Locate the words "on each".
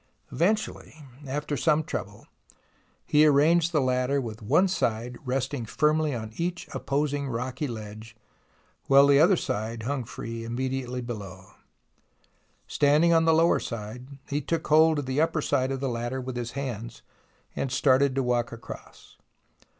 6.15-6.67